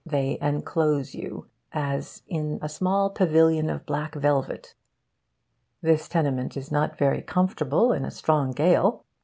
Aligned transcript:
They 0.03 0.39
enclose 0.41 1.13
you 1.13 1.45
as 1.71 2.23
in 2.27 2.57
a 2.59 2.67
small 2.67 3.11
pavilion 3.11 3.69
of 3.69 3.85
black 3.85 4.15
velvet. 4.15 4.73
This 5.83 6.09
tenement 6.09 6.57
is 6.57 6.71
not 6.71 6.97
very 6.97 7.21
comfortable 7.21 7.93
in 7.93 8.03
a 8.03 8.09
strong 8.09 8.49
gale. 8.51 9.05